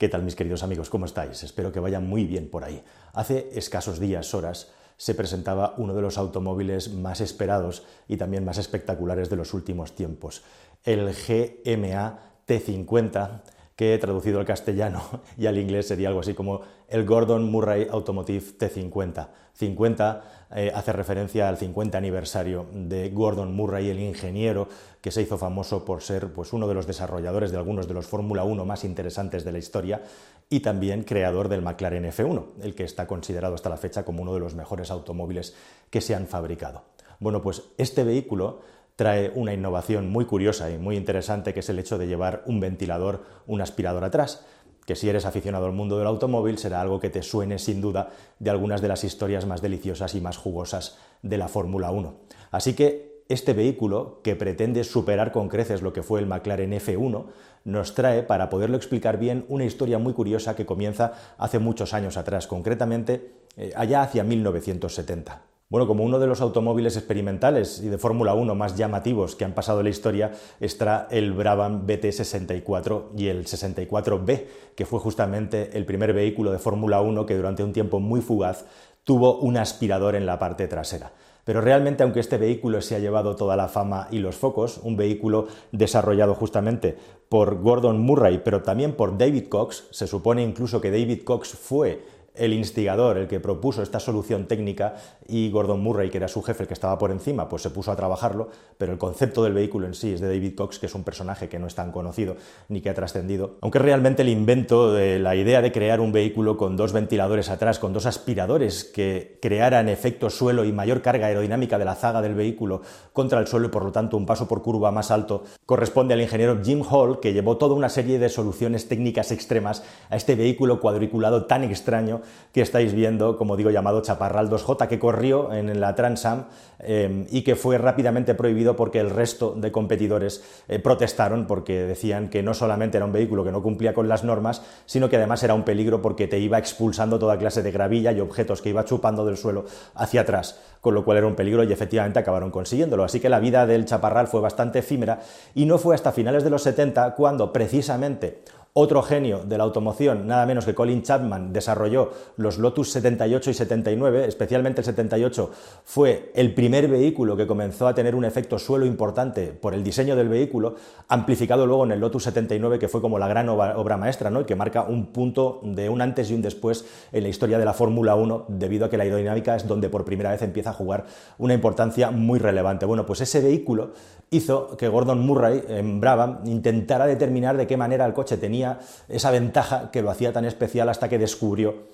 [0.00, 0.88] ¿Qué tal mis queridos amigos?
[0.88, 1.42] ¿Cómo estáis?
[1.42, 2.82] Espero que vayan muy bien por ahí.
[3.12, 8.56] Hace escasos días, horas, se presentaba uno de los automóviles más esperados y también más
[8.56, 10.42] espectaculares de los últimos tiempos,
[10.84, 13.42] el GMA T50
[13.80, 15.00] que traducido al castellano
[15.38, 19.28] y al inglés sería algo así como el Gordon Murray Automotive T50.
[19.54, 20.24] 50
[20.54, 24.68] eh, hace referencia al 50 aniversario de Gordon Murray, el ingeniero
[25.00, 28.06] que se hizo famoso por ser pues, uno de los desarrolladores de algunos de los
[28.06, 30.02] Fórmula 1 más interesantes de la historia
[30.50, 34.34] y también creador del McLaren F1, el que está considerado hasta la fecha como uno
[34.34, 35.54] de los mejores automóviles
[35.88, 36.82] que se han fabricado.
[37.18, 38.60] Bueno, pues este vehículo
[39.00, 42.60] trae una innovación muy curiosa y muy interesante, que es el hecho de llevar un
[42.60, 44.44] ventilador, un aspirador atrás,
[44.84, 48.10] que si eres aficionado al mundo del automóvil será algo que te suene sin duda
[48.38, 52.14] de algunas de las historias más deliciosas y más jugosas de la Fórmula 1.
[52.50, 57.24] Así que este vehículo, que pretende superar con creces lo que fue el McLaren F1,
[57.64, 62.18] nos trae, para poderlo explicar bien, una historia muy curiosa que comienza hace muchos años
[62.18, 65.40] atrás, concretamente eh, allá hacia 1970.
[65.70, 69.54] Bueno, como uno de los automóviles experimentales y de Fórmula 1 más llamativos que han
[69.54, 75.86] pasado en la historia está el Brabham BT64 y el 64B, que fue justamente el
[75.86, 78.64] primer vehículo de Fórmula 1 que durante un tiempo muy fugaz
[79.04, 81.12] tuvo un aspirador en la parte trasera.
[81.44, 84.96] Pero realmente, aunque este vehículo se ha llevado toda la fama y los focos, un
[84.96, 86.96] vehículo desarrollado justamente
[87.28, 92.02] por Gordon Murray, pero también por David Cox, se supone incluso que David Cox fue
[92.34, 94.94] el instigador, el que propuso esta solución técnica,
[95.26, 97.92] y Gordon Murray, que era su jefe, el que estaba por encima, pues se puso
[97.92, 100.94] a trabajarlo, pero el concepto del vehículo en sí es de David Cox, que es
[100.94, 102.36] un personaje que no es tan conocido
[102.68, 103.56] ni que ha trascendido.
[103.60, 107.78] Aunque realmente el invento de la idea de crear un vehículo con dos ventiladores atrás,
[107.78, 112.34] con dos aspiradores que crearan efecto suelo y mayor carga aerodinámica de la zaga del
[112.34, 116.14] vehículo contra el suelo y por lo tanto un paso por curva más alto, corresponde
[116.14, 120.34] al ingeniero Jim Hall, que llevó toda una serie de soluciones técnicas extremas a este
[120.34, 122.19] vehículo cuadriculado tan extraño
[122.52, 126.46] que estáis viendo, como digo, llamado Chaparral 2J, que corrió en la Transam
[126.80, 132.28] eh, y que fue rápidamente prohibido porque el resto de competidores eh, protestaron porque decían
[132.28, 135.42] que no solamente era un vehículo que no cumplía con las normas, sino que además
[135.42, 138.84] era un peligro porque te iba expulsando toda clase de gravilla y objetos que iba
[138.84, 139.64] chupando del suelo
[139.94, 143.04] hacia atrás, con lo cual era un peligro y efectivamente acabaron consiguiéndolo.
[143.04, 145.20] Así que la vida del Chaparral fue bastante efímera
[145.54, 148.42] y no fue hasta finales de los 70 cuando precisamente
[148.72, 153.54] otro genio de la automoción, nada menos que Colin Chapman, desarrolló los Lotus 78 y
[153.54, 155.50] 79, especialmente el 78
[155.84, 160.14] fue el primer vehículo que comenzó a tener un efecto suelo importante por el diseño
[160.14, 160.76] del vehículo,
[161.08, 164.46] amplificado luego en el Lotus 79, que fue como la gran obra maestra, ¿no?
[164.46, 167.72] que marca un punto de un antes y un después en la historia de la
[167.72, 171.06] Fórmula 1, debido a que la aerodinámica es donde por primera vez empieza a jugar
[171.38, 172.86] una importancia muy relevante.
[172.86, 173.92] Bueno, pues ese vehículo
[174.30, 178.59] hizo que Gordon Murray en Brabham intentara determinar de qué manera el coche tenía
[179.08, 181.90] esa ventaja que lo hacía tan especial hasta que descubrió,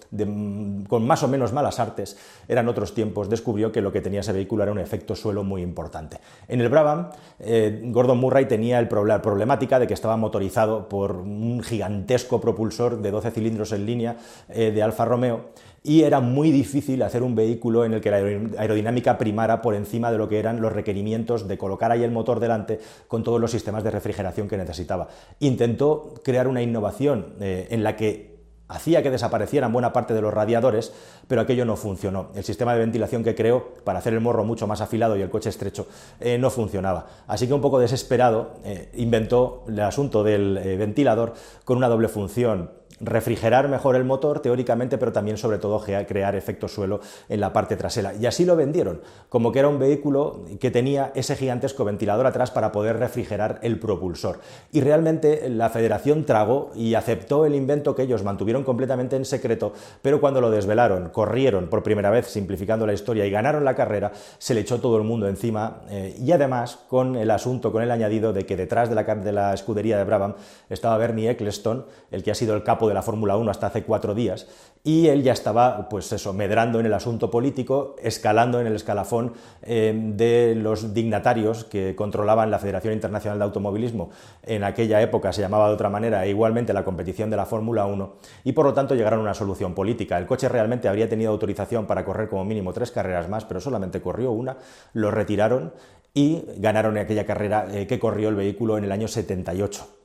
[0.89, 2.17] con más o menos malas artes,
[2.49, 5.63] eran otros tiempos, descubrió que lo que tenía ese vehículo era un efecto suelo muy
[5.63, 6.19] importante.
[6.49, 7.11] En el Brabham,
[7.41, 13.03] eh, Gordon Murray tenía el la problemática de que estaba motorizado por un gigantesco propulsor
[13.03, 14.17] de 12 cilindros en línea
[14.49, 15.51] eh, de Alfa Romeo
[15.87, 20.11] y era muy difícil hacer un vehículo en el que la aerodinámica primara por encima
[20.11, 23.53] de lo que eran los requerimientos de colocar ahí el motor delante con todos los
[23.53, 25.07] sistemas de refrigeración que necesitaba.
[25.39, 28.35] Intentó crear una innovación eh, en la que
[28.67, 30.93] hacía que desaparecieran buena parte de los radiadores,
[31.29, 32.31] pero aquello no funcionó.
[32.35, 35.31] El sistema de ventilación que creó para hacer el morro mucho más afilado y el
[35.31, 35.87] coche estrecho
[36.19, 37.07] eh, no funcionaba.
[37.29, 42.71] Así que un poco desesperado eh, inventó el asunto del ventilador con una doble función
[43.01, 47.77] refrigerar mejor el motor teóricamente, pero también sobre todo crear efecto suelo en la parte
[47.77, 48.15] trasera.
[48.15, 52.51] Y así lo vendieron, como que era un vehículo que tenía ese gigantesco ventilador atrás
[52.51, 54.41] para poder refrigerar el propulsor.
[54.73, 59.73] Y realmente la federación tragó y aceptó el invento que ellos mantuvieron completamente en secreto,
[60.03, 64.13] pero cuando lo desvelaron, corrieron por primera vez simplificando la historia y ganaron la carrera,
[64.39, 67.91] se le echó todo el mundo encima eh, y además con el asunto, con el
[67.91, 70.35] añadido de que detrás de la, de la escudería de Brabham
[70.71, 73.83] estaba Bernie Eccleston, el que ha sido el capo de la Fórmula 1 hasta hace
[73.83, 74.47] cuatro días,
[74.83, 79.33] y él ya estaba, pues eso, medrando en el asunto político, escalando en el escalafón
[79.63, 84.11] eh, de los dignatarios que controlaban la Federación Internacional de Automovilismo.
[84.45, 87.85] En aquella época se llamaba de otra manera, e igualmente la competición de la Fórmula
[87.87, 88.13] 1,
[88.45, 90.19] y por lo tanto llegaron a una solución política.
[90.19, 94.01] El coche realmente habría tenido autorización para correr como mínimo tres carreras más, pero solamente
[94.01, 94.57] corrió una,
[94.93, 95.73] lo retiraron
[96.15, 99.96] y ganaron en aquella carrera eh, que corrió el vehículo en el año 78.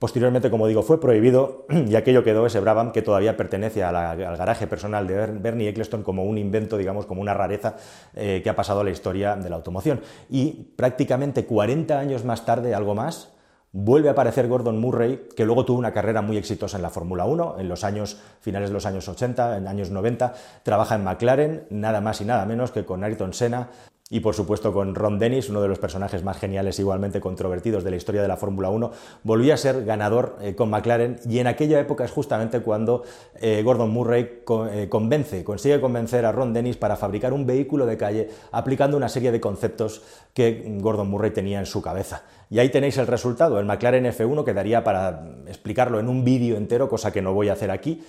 [0.00, 4.66] Posteriormente, como digo, fue prohibido y aquello quedó ese Brabham que todavía pertenece al garaje
[4.66, 7.76] personal de Bernie Eccleston como un invento, digamos, como una rareza
[8.14, 10.00] eh, que ha pasado a la historia de la automoción.
[10.30, 13.34] Y prácticamente 40 años más tarde, algo más,
[13.72, 17.24] Vuelve a aparecer Gordon Murray, que luego tuvo una carrera muy exitosa en la Fórmula
[17.24, 20.34] 1, en los años finales de los años 80, en años 90.
[20.64, 23.68] Trabaja en McLaren, nada más y nada menos que con Ayrton Senna,
[24.12, 27.92] y por supuesto con Ron Dennis, uno de los personajes más geniales igualmente controvertidos de
[27.92, 28.90] la historia de la Fórmula 1,
[29.22, 33.04] volvió a ser ganador eh, con McLaren y en aquella época es justamente cuando
[33.40, 34.42] eh, Gordon Murray
[34.72, 39.08] eh, convence, consigue convencer a Ron Dennis para fabricar un vehículo de calle aplicando una
[39.08, 40.02] serie de conceptos
[40.34, 42.24] que Gordon Murray tenía en su cabeza.
[42.50, 43.60] Y ahí tenéis el resultado.
[43.60, 47.52] El McLaren F1 quedaría para explicarlo en un vídeo entero, cosa que no voy a
[47.52, 48.02] hacer aquí,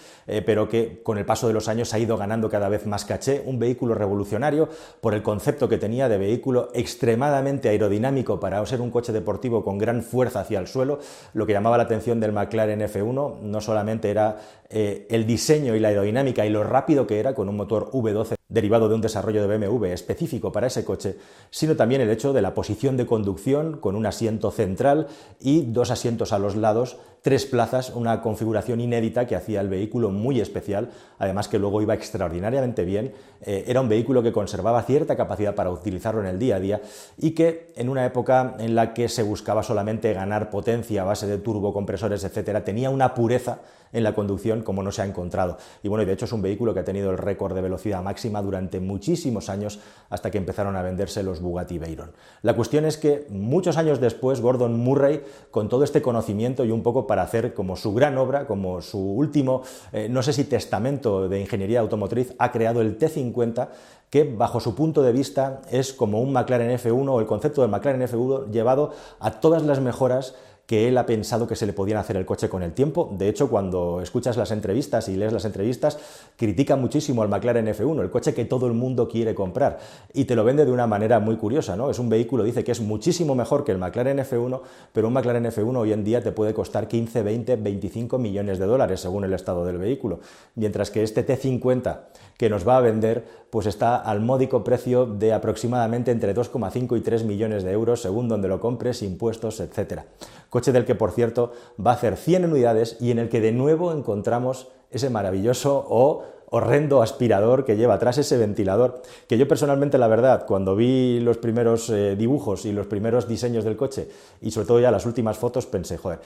[0.47, 3.43] pero que con el paso de los años ha ido ganando cada vez más caché.
[3.45, 4.67] Un vehículo revolucionario
[4.99, 9.77] por el concepto que tenía de vehículo extremadamente aerodinámico para ser un coche deportivo con
[9.77, 10.99] gran fuerza hacia el suelo.
[11.33, 14.39] Lo que llamaba la atención del McLaren F1 no solamente era
[14.69, 18.35] eh, el diseño y la aerodinámica y lo rápido que era con un motor V12
[18.47, 21.17] derivado de un desarrollo de BMW específico para ese coche,
[21.49, 25.07] sino también el hecho de la posición de conducción con un asiento central
[25.39, 30.09] y dos asientos a los lados, tres plazas, una configuración inédita que hacía el vehículo
[30.09, 30.89] muy especial,
[31.19, 35.71] además que luego iba extraordinariamente bien, eh, era un vehículo que conservaba cierta capacidad para
[35.71, 36.81] utilizarlo en el día a día
[37.17, 41.27] y que en una época en la que se buscaba solamente ganar potencia a base
[41.27, 43.59] de turbocompresores, etcétera, tenía una pureza
[43.93, 45.57] en la conducción como no se ha encontrado.
[45.83, 48.41] Y bueno, de hecho es un vehículo que ha tenido el récord de velocidad máxima
[48.41, 49.79] durante muchísimos años
[50.09, 52.11] hasta que empezaron a venderse los Bugatti Veyron.
[52.41, 56.83] La cuestión es que muchos años después Gordon Murray, con todo este conocimiento y un
[56.83, 61.27] poco para hacer como su gran obra, como su último, eh, no sé si testamento
[61.27, 63.67] de ingeniería automotriz, ha creado el T50
[64.09, 67.69] que bajo su punto de vista es como un McLaren F1 o el concepto del
[67.69, 70.35] McLaren F1 llevado a todas las mejoras
[70.71, 73.13] que él ha pensado que se le podían hacer el coche con el tiempo.
[73.17, 75.99] De hecho, cuando escuchas las entrevistas y lees las entrevistas,
[76.37, 79.79] critica muchísimo al McLaren F1, el coche que todo el mundo quiere comprar,
[80.13, 81.89] y te lo vende de una manera muy curiosa, ¿no?
[81.89, 84.61] Es un vehículo, dice que es muchísimo mejor que el McLaren F1,
[84.93, 88.65] pero un McLaren F1 hoy en día te puede costar 15, 20, 25 millones de
[88.65, 90.21] dólares según el estado del vehículo,
[90.55, 91.99] mientras que este T50
[92.37, 97.01] que nos va a vender pues está al módico precio de aproximadamente entre 2,5 y
[97.01, 100.05] 3 millones de euros según donde lo compres, impuestos, etcétera
[100.49, 103.51] coche del que por cierto va a hacer 100 unidades y en el que de
[103.51, 109.97] nuevo encontramos ese maravilloso o horrendo aspirador que lleva atrás ese ventilador, que yo personalmente
[109.97, 114.09] la verdad, cuando vi los primeros eh, dibujos y los primeros diseños del coche
[114.41, 116.19] y sobre todo ya las últimas fotos, pensé, joder,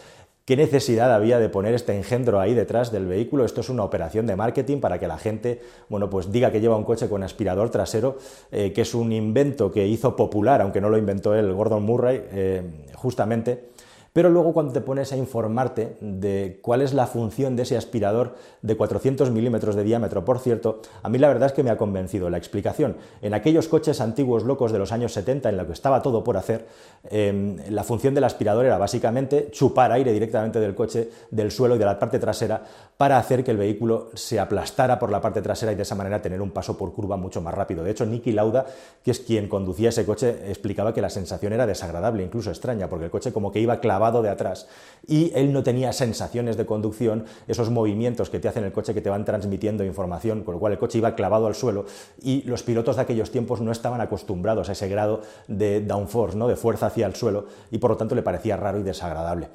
[0.45, 3.45] ¿qué necesidad había de poner este engendro ahí detrás del vehículo?
[3.45, 6.77] Esto es una operación de marketing para que la gente, bueno, pues diga que lleva
[6.77, 8.17] un coche con aspirador trasero,
[8.51, 12.23] eh, que es un invento que hizo popular, aunque no lo inventó él, Gordon Murray,
[12.31, 12.61] eh,
[12.93, 13.69] justamente
[14.15, 18.35] pero luego cuando te pones a informarte de cuál es la función de ese aspirador
[18.61, 21.75] de 400 milímetros de diámetro, por cierto, a mí la verdad es que me ha
[21.75, 22.95] convencido la explicación.
[23.21, 26.37] En aquellos coches antiguos locos de los años 70 en los que estaba todo por
[26.37, 26.65] hacer,
[27.09, 31.77] em, la función del aspirador era básicamente chupar aire directamente del coche, del suelo y
[31.77, 32.63] de la parte trasera
[32.95, 36.21] para hacer que el vehículo se aplastara por la parte trasera y de esa manera
[36.21, 37.83] tener un paso por curva mucho más rápido.
[37.83, 38.65] De hecho, Nicky Lauda,
[39.03, 43.03] que es quien conducía ese coche, explicaba que la sensación era desagradable, incluso extraña, porque
[43.03, 44.67] el coche como que iba clavado de atrás
[45.07, 49.01] y él no tenía sensaciones de conducción, esos movimientos que te hacen el coche que
[49.01, 51.85] te van transmitiendo información, con lo cual el coche iba clavado al suelo
[52.21, 56.47] y los pilotos de aquellos tiempos no estaban acostumbrados a ese grado de downforce, ¿no?
[56.47, 59.49] de fuerza hacia el suelo y por lo tanto le parecía raro y desagradable.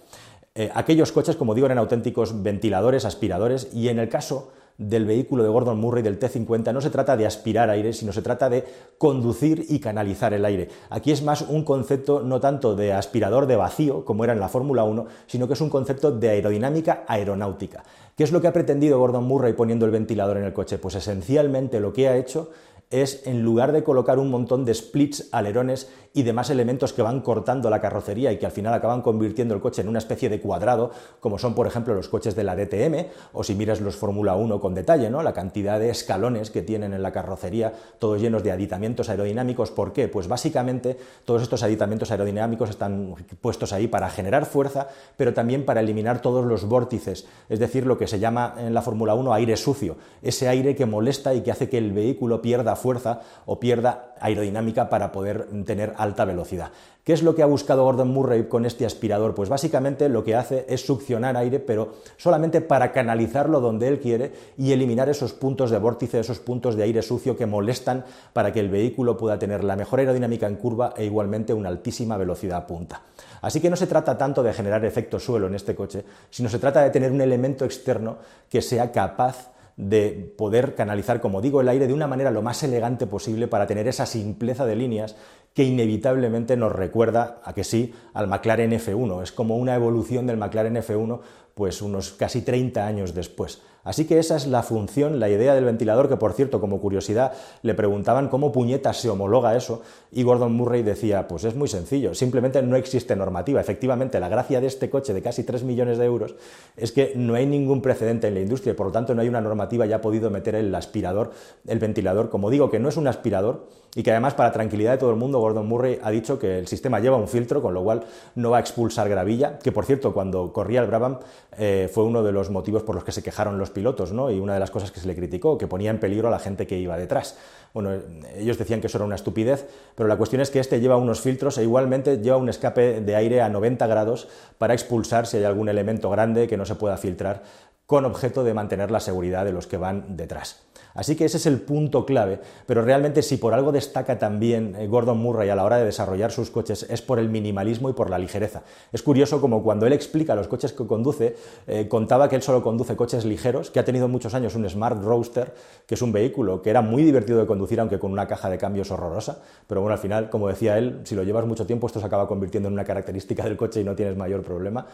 [0.55, 5.43] Eh, aquellos coches, como digo, eran auténticos ventiladores, aspiradores y en el caso del vehículo
[5.43, 8.65] de Gordon Murray del T50 no se trata de aspirar aire, sino se trata de
[8.97, 10.69] conducir y canalizar el aire.
[10.89, 14.49] Aquí es más un concepto no tanto de aspirador de vacío, como era en la
[14.49, 17.85] Fórmula 1, sino que es un concepto de aerodinámica aeronáutica.
[18.17, 20.79] ¿Qué es lo que ha pretendido Gordon Murray poniendo el ventilador en el coche?
[20.79, 22.51] Pues esencialmente lo que ha hecho
[22.91, 27.21] es, en lugar de colocar un montón de splits, alerones y demás elementos que van
[27.21, 30.41] cortando la carrocería y que al final acaban convirtiendo el coche en una especie de
[30.41, 34.35] cuadrado, como son por ejemplo los coches de la DTM, o si miras los Fórmula
[34.35, 35.23] 1 con detalle, ¿no?
[35.23, 39.71] la cantidad de escalones que tienen en la carrocería, todos llenos de aditamientos aerodinámicos.
[39.71, 40.09] ¿Por qué?
[40.09, 45.81] Pues básicamente todos estos aditamientos aerodinámicos están puestos ahí para generar fuerza, pero también para
[45.81, 49.57] eliminar todos los vórtices, es decir, lo que se llama en la Fórmula 1 aire
[49.57, 54.15] sucio, ese aire que molesta y que hace que el vehículo pierda fuerza o pierda
[54.21, 56.71] aerodinámica para poder tener alta velocidad.
[57.05, 59.35] ¿Qué es lo que ha buscado Gordon Murray con este aspirador?
[59.35, 64.33] Pues básicamente lo que hace es succionar aire, pero solamente para canalizarlo donde él quiere
[64.59, 68.61] y eliminar esos puntos de vórtice, esos puntos de aire sucio que molestan para que
[68.61, 73.03] el vehículo pueda tener la mejor aerodinámica en curva e igualmente una altísima velocidad punta.
[73.41, 76.59] Así que no se trata tanto de generar efecto suelo en este coche, sino se
[76.59, 78.19] trata de tener un elemento externo
[78.51, 79.51] que sea capaz
[79.89, 83.67] de poder canalizar, como digo, el aire de una manera lo más elegante posible para
[83.67, 85.17] tener esa simpleza de líneas
[85.55, 89.23] que inevitablemente nos recuerda, a que sí, al McLaren F1.
[89.23, 91.21] Es como una evolución del McLaren F1,
[91.55, 93.63] pues unos casi 30 años después.
[93.91, 97.33] Así que esa es la función, la idea del ventilador, que por cierto, como curiosidad,
[97.63, 99.83] le preguntaban cómo puñetas se homologa eso,
[100.13, 103.61] y Gordon Murray decía, pues es muy sencillo, simplemente no existe normativa.
[103.61, 106.37] Efectivamente, la gracia de este coche de casi 3 millones de euros
[106.77, 109.41] es que no hay ningún precedente en la industria, por lo tanto no hay una
[109.41, 111.33] normativa ya ha podido meter el aspirador,
[111.67, 113.67] el ventilador, como digo, que no es un aspirador,
[113.97, 116.69] y que además, para tranquilidad de todo el mundo, Gordon Murray ha dicho que el
[116.69, 118.05] sistema lleva un filtro, con lo cual
[118.37, 121.19] no va a expulsar gravilla, que por cierto, cuando corría el Brabham
[121.59, 124.31] eh, fue uno de los motivos por los que se quejaron los pilotos, ¿no?
[124.31, 126.39] Y una de las cosas que se le criticó, que ponía en peligro a la
[126.39, 127.37] gente que iba detrás.
[127.73, 127.91] Bueno,
[128.37, 131.21] ellos decían que eso era una estupidez, pero la cuestión es que este lleva unos
[131.21, 135.45] filtros e igualmente lleva un escape de aire a 90 grados para expulsar si hay
[135.45, 137.43] algún elemento grande que no se pueda filtrar
[137.91, 140.63] con objeto de mantener la seguridad de los que van detrás.
[140.95, 144.87] Así que ese es el punto clave, pero realmente si por algo destaca también eh,
[144.87, 148.09] Gordon Murray a la hora de desarrollar sus coches es por el minimalismo y por
[148.09, 148.63] la ligereza.
[148.93, 151.35] Es curioso como cuando él explica los coches que conduce,
[151.67, 155.03] eh, contaba que él solo conduce coches ligeros, que ha tenido muchos años un Smart
[155.03, 155.53] Roadster,
[155.85, 158.59] que es un vehículo que era muy divertido de conducir, aunque con una caja de
[158.59, 161.99] cambios horrorosa, pero bueno, al final, como decía él, si lo llevas mucho tiempo esto
[161.99, 164.87] se acaba convirtiendo en una característica del coche y no tienes mayor problema.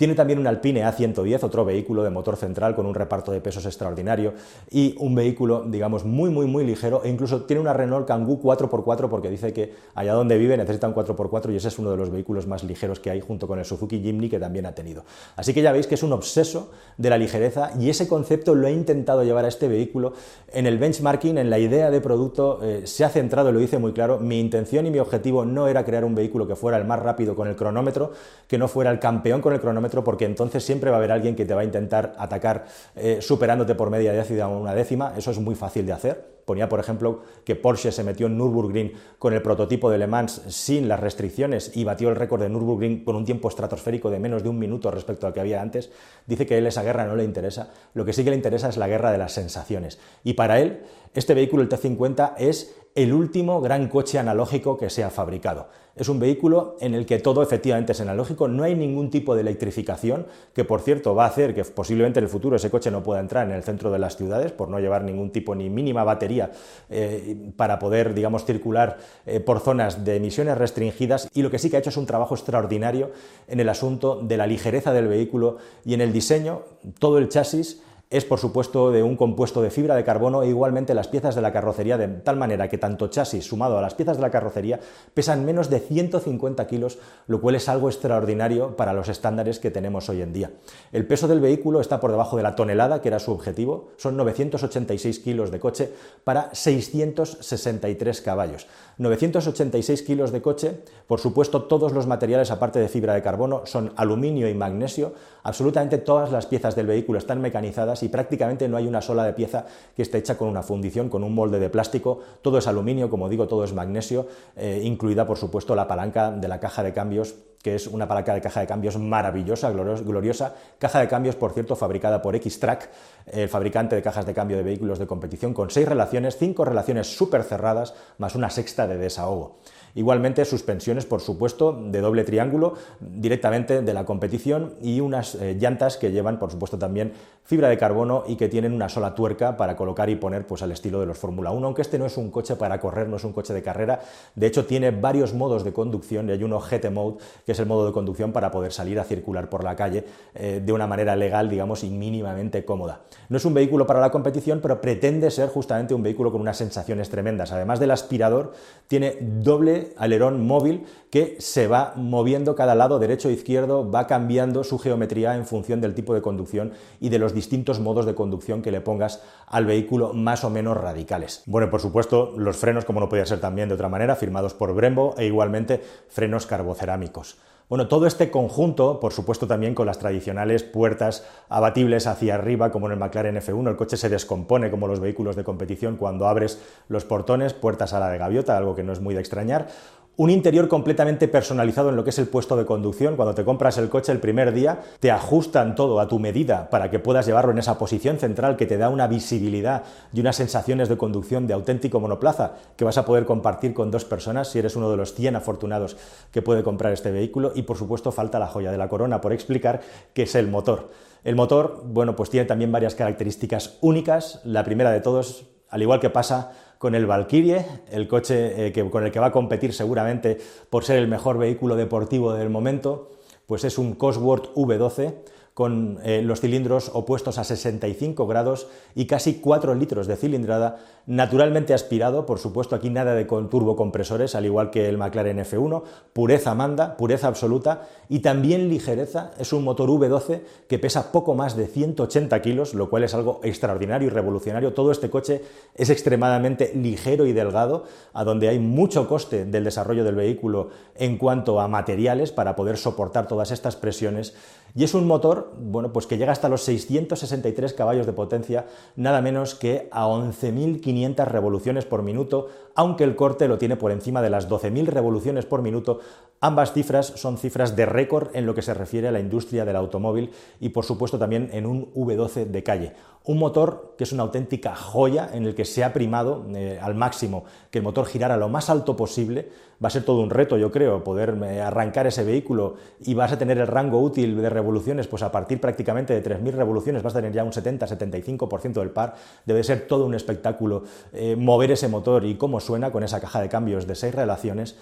[0.00, 3.66] Tiene también un Alpine A110, otro vehículo de motor central con un reparto de pesos
[3.66, 4.32] extraordinario
[4.70, 9.10] y un vehículo, digamos, muy, muy, muy ligero e incluso tiene una Renault Kangoo 4x4
[9.10, 12.08] porque dice que allá donde vive necesita un 4x4 y ese es uno de los
[12.08, 15.04] vehículos más ligeros que hay junto con el Suzuki Jimny que también ha tenido.
[15.36, 18.68] Así que ya veis que es un obseso de la ligereza y ese concepto lo
[18.68, 20.14] he intentado llevar a este vehículo
[20.50, 23.92] en el benchmarking, en la idea de producto, eh, se ha centrado, lo dice muy
[23.92, 27.00] claro, mi intención y mi objetivo no era crear un vehículo que fuera el más
[27.00, 28.12] rápido con el cronómetro,
[28.48, 31.34] que no fuera el campeón con el cronómetro, porque entonces siempre va a haber alguien
[31.34, 32.64] que te va a intentar atacar
[32.96, 36.39] eh, superándote por media décima o una décima, eso es muy fácil de hacer.
[36.44, 40.42] Ponía, por ejemplo, que Porsche se metió en Nürburgring con el prototipo de Le Mans
[40.48, 44.42] sin las restricciones y batió el récord de Nürburgring con un tiempo estratosférico de menos
[44.42, 45.90] de un minuto respecto al que había antes.
[46.26, 48.68] Dice que a él esa guerra no le interesa, lo que sí que le interesa
[48.68, 49.98] es la guerra de las sensaciones.
[50.24, 50.82] Y para él,
[51.14, 55.68] este vehículo, el T50, es el último gran coche analógico que se ha fabricado.
[55.94, 59.42] Es un vehículo en el que todo efectivamente es analógico, no hay ningún tipo de
[59.42, 63.02] electrificación, que por cierto va a hacer que posiblemente en el futuro ese coche no
[63.02, 66.04] pueda entrar en el centro de las ciudades por no llevar ningún tipo ni mínima
[66.04, 71.28] batería eh, para poder, digamos, circular eh, por zonas de emisiones restringidas.
[71.34, 73.10] Y lo que sí que ha hecho es un trabajo extraordinario
[73.48, 76.62] en el asunto de la ligereza del vehículo y en el diseño,
[76.98, 80.94] todo el chasis es por supuesto de un compuesto de fibra de carbono e igualmente
[80.94, 84.16] las piezas de la carrocería de tal manera que tanto chasis sumado a las piezas
[84.16, 84.80] de la carrocería
[85.14, 86.98] pesan menos de 150 kilos,
[87.28, 90.50] lo cual es algo extraordinario para los estándares que tenemos hoy en día.
[90.90, 94.16] El peso del vehículo está por debajo de la tonelada, que era su objetivo, son
[94.16, 95.92] 986 kilos de coche
[96.24, 98.66] para 663 caballos.
[98.98, 103.92] 986 kilos de coche, por supuesto todos los materiales aparte de fibra de carbono son
[103.94, 105.14] aluminio y magnesio,
[105.44, 109.32] absolutamente todas las piezas del vehículo están mecanizadas y prácticamente no hay una sola de
[109.32, 112.20] pieza que esté hecha con una fundición, con un molde de plástico.
[112.42, 114.26] Todo es aluminio, como digo, todo es magnesio,
[114.56, 118.32] eh, incluida por supuesto la palanca de la caja de cambios que es una palanca
[118.32, 120.54] de caja de cambios maravillosa, gloriosa.
[120.78, 122.90] Caja de cambios, por cierto, fabricada por X-Track,
[123.26, 127.14] el fabricante de cajas de cambio de vehículos de competición, con seis relaciones, cinco relaciones
[127.14, 129.58] súper cerradas, más una sexta de desahogo.
[129.94, 135.96] Igualmente suspensiones, por supuesto, de doble triángulo directamente de la competición y unas eh, llantas
[135.96, 137.12] que llevan, por supuesto, también
[137.42, 140.70] fibra de carbono y que tienen una sola tuerca para colocar y poner pues, al
[140.70, 143.24] estilo de los Fórmula 1, aunque este no es un coche para correr, no es
[143.24, 144.00] un coche de carrera,
[144.36, 147.18] de hecho tiene varios modos de conducción y hay uno GT Mode,
[147.50, 150.04] que es el modo de conducción para poder salir a circular por la calle
[150.36, 153.00] eh, de una manera legal, digamos, y mínimamente cómoda.
[153.28, 156.58] No es un vehículo para la competición, pero pretende ser justamente un vehículo con unas
[156.58, 157.50] sensaciones tremendas.
[157.50, 158.52] Además del aspirador,
[158.86, 164.62] tiene doble alerón móvil que se va moviendo cada lado derecho e izquierdo, va cambiando
[164.62, 168.62] su geometría en función del tipo de conducción y de los distintos modos de conducción
[168.62, 171.42] que le pongas al vehículo más o menos radicales.
[171.46, 174.72] Bueno, por supuesto, los frenos, como no podía ser también de otra manera, firmados por
[174.72, 177.39] Brembo e igualmente frenos carbocerámicos.
[177.70, 182.86] Bueno, todo este conjunto, por supuesto también con las tradicionales puertas abatibles hacia arriba, como
[182.86, 186.60] en el McLaren F1, el coche se descompone como los vehículos de competición cuando abres
[186.88, 189.68] los portones, puertas a la de gaviota, algo que no es muy de extrañar,
[190.16, 193.16] un interior completamente personalizado en lo que es el puesto de conducción.
[193.16, 196.90] Cuando te compras el coche el primer día, te ajustan todo a tu medida para
[196.90, 200.88] que puedas llevarlo en esa posición central que te da una visibilidad y unas sensaciones
[200.88, 204.76] de conducción de auténtico monoplaza que vas a poder compartir con dos personas si eres
[204.76, 205.96] uno de los 100 afortunados
[206.30, 207.52] que puede comprar este vehículo.
[207.54, 209.80] Y por supuesto falta la joya de la corona por explicar
[210.12, 210.90] que es el motor.
[211.24, 214.40] El motor, bueno, pues tiene también varias características únicas.
[214.44, 219.04] La primera de todos, al igual que pasa con el Valkyrie, el coche eh, con
[219.04, 220.38] el que va a competir seguramente
[220.70, 223.10] por ser el mejor vehículo deportivo del momento,
[223.46, 225.14] pues es un Cosworth V12
[225.60, 231.74] con eh, los cilindros opuestos a 65 grados y casi 4 litros de cilindrada, naturalmente
[231.74, 235.82] aspirado, por supuesto aquí nada de con turbocompresores, al igual que el McLaren F1,
[236.14, 241.56] pureza manda, pureza absoluta y también ligereza, es un motor V12 que pesa poco más
[241.56, 244.72] de 180 kilos, lo cual es algo extraordinario y revolucionario.
[244.72, 245.42] Todo este coche
[245.74, 251.18] es extremadamente ligero y delgado, a donde hay mucho coste del desarrollo del vehículo en
[251.18, 254.34] cuanto a materiales para poder soportar todas estas presiones
[254.74, 259.20] y es un motor, bueno, pues que llega hasta los 663 caballos de potencia, nada
[259.20, 264.30] menos que a 11.500 revoluciones por minuto, aunque el corte lo tiene por encima de
[264.30, 266.00] las 12.000 revoluciones por minuto.
[266.40, 269.76] Ambas cifras son cifras de récord en lo que se refiere a la industria del
[269.76, 272.92] automóvil y por supuesto también en un V12 de calle.
[273.24, 276.94] Un motor que es una auténtica joya en el que se ha primado eh, al
[276.94, 279.50] máximo que el motor girara lo más alto posible.
[279.82, 283.32] Va a ser todo un reto, yo creo, poder eh, arrancar ese vehículo y vas
[283.32, 287.14] a tener el rango útil de revoluciones, pues a partir prácticamente de 3.000 revoluciones vas
[287.14, 289.14] a tener ya un 70-75% del par.
[289.46, 290.84] Debe ser todo un espectáculo
[291.14, 294.76] eh, mover ese motor y cómo suena con esa caja de cambios de seis relaciones.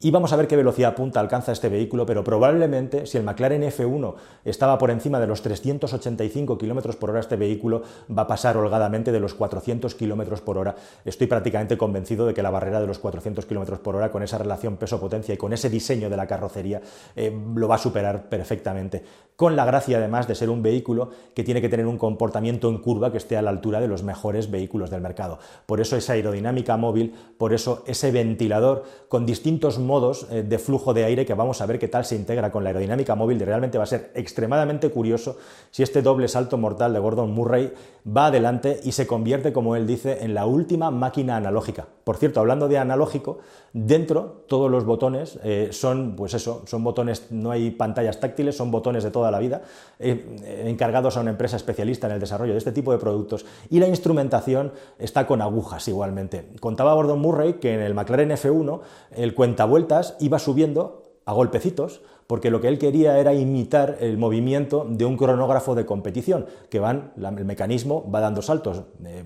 [0.00, 3.64] Y vamos a ver qué velocidad punta alcanza este vehículo, pero probablemente si el McLaren
[3.64, 4.14] F1
[4.44, 7.82] estaba por encima de los 385 km por hora, este vehículo
[8.16, 10.76] va a pasar holgadamente de los 400 km por hora.
[11.04, 14.38] Estoy prácticamente convencido de que la barrera de los 400 km por hora, con esa
[14.38, 16.80] relación peso-potencia y con ese diseño de la carrocería,
[17.16, 19.02] eh, lo va a superar perfectamente.
[19.34, 22.78] Con la gracia además de ser un vehículo que tiene que tener un comportamiento en
[22.78, 25.40] curva que esté a la altura de los mejores vehículos del mercado.
[25.66, 30.94] Por eso esa aerodinámica móvil, por eso ese ventilador con distintos modos eh, de flujo
[30.94, 33.44] de aire que vamos a ver qué tal se integra con la aerodinámica móvil y
[33.44, 35.38] realmente va a ser extremadamente curioso
[35.70, 37.72] si este doble salto mortal de Gordon Murray
[38.06, 41.86] va adelante y se convierte, como él dice, en la última máquina analógica.
[42.04, 43.38] Por cierto, hablando de analógico,
[43.72, 48.70] dentro todos los botones eh, son, pues eso, son botones, no hay pantallas táctiles, son
[48.70, 49.62] botones de toda la vida,
[49.98, 53.78] eh, encargados a una empresa especialista en el desarrollo de este tipo de productos y
[53.78, 56.48] la instrumentación está con agujas igualmente.
[56.60, 58.80] Contaba Gordon Murray que en el McLaren F1
[59.16, 59.34] el
[59.78, 65.04] cuentavueltas iba subiendo a golpecitos, porque lo que él quería era imitar el movimiento de
[65.04, 68.82] un cronógrafo de competición, que van, el mecanismo va dando saltos.
[69.04, 69.24] Eh,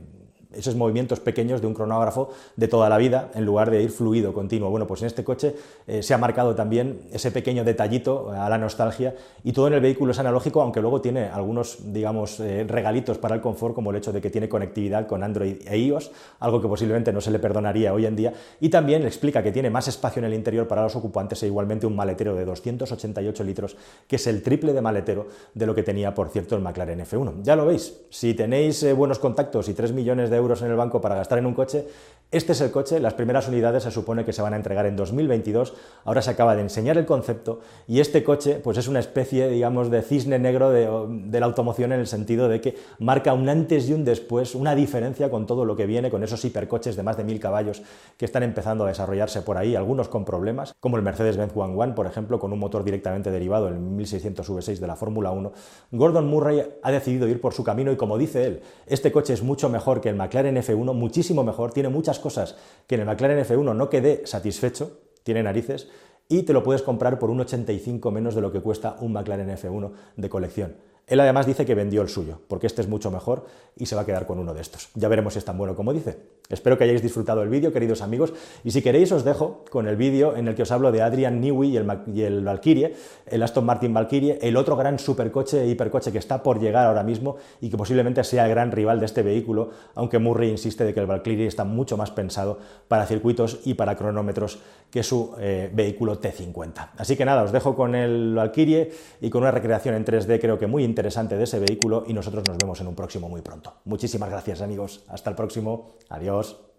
[0.55, 4.33] esos movimientos pequeños de un cronógrafo de toda la vida en lugar de ir fluido,
[4.33, 4.71] continuo.
[4.71, 5.55] Bueno, pues en este coche
[5.87, 9.81] eh, se ha marcado también ese pequeño detallito a la nostalgia y todo en el
[9.81, 13.97] vehículo es analógico, aunque luego tiene algunos, digamos, eh, regalitos para el confort, como el
[13.97, 16.11] hecho de que tiene conectividad con Android e iOS,
[16.41, 19.71] algo que posiblemente no se le perdonaría hoy en día, y también explica que tiene
[19.71, 23.77] más espacio en el interior para los ocupantes e igualmente un maletero de 288 litros,
[24.07, 27.43] que es el triple de maletero de lo que tenía, por cierto, el McLaren F1.
[27.43, 30.77] Ya lo veis, si tenéis eh, buenos contactos y 3 millones de euros en el
[30.77, 31.87] banco para gastar en un coche.
[32.33, 34.97] Este es el coche, las primeras unidades se supone que se van a entregar en
[34.97, 35.75] 2022,
[36.07, 39.91] ahora se acaba de enseñar el concepto y este coche pues es una especie, digamos,
[39.91, 43.93] de cisne negro de, la automoción en el sentido de que marca un antes y
[43.93, 47.25] un después, una diferencia con todo lo que viene, con esos hipercoches de más de
[47.25, 47.83] mil caballos
[48.17, 51.93] que están empezando a desarrollarse por ahí, algunos con problemas, como el Mercedes-Benz One One,
[51.93, 55.53] por ejemplo, con un motor directamente derivado, el 1600 V6 de la Fórmula 1.
[55.91, 59.43] Gordon Murray ha decidido ir por su camino y como dice él, este coche es
[59.43, 63.45] mucho mejor que el McLaren F1, muchísimo mejor, tiene muchas cosas que en el McLaren
[63.45, 65.89] F1 no quede satisfecho, tiene narices,
[66.29, 69.51] y te lo puedes comprar por un 85 menos de lo que cuesta un McLaren
[69.51, 70.77] F1 de colección.
[71.07, 74.03] Él además dice que vendió el suyo, porque este es mucho mejor y se va
[74.03, 74.89] a quedar con uno de estos.
[74.95, 76.19] Ya veremos si es tan bueno como dice.
[76.49, 79.97] Espero que hayáis disfrutado el vídeo, queridos amigos, y si queréis os dejo con el
[79.97, 82.95] vídeo en el que os hablo de Adrian Newey y el, y el Valkyrie,
[83.27, 87.03] el Aston Martin Valkyrie, el otro gran supercoche e hipercoche que está por llegar ahora
[87.03, 90.93] mismo y que posiblemente sea el gran rival de este vehículo, aunque Murray insiste de
[90.93, 94.59] que el Valkyrie está mucho más pensado para circuitos y para cronómetros
[94.91, 96.91] que su eh, vehículo T50.
[96.99, 100.59] Así que nada, os dejo con el Valkyrie y con una recreación en 3D creo
[100.59, 103.81] que muy interesante de ese vehículo y nosotros nos vemos en un próximo muy pronto.
[103.87, 106.72] Muchísimas gracias amigos, hasta el próximo, adiós.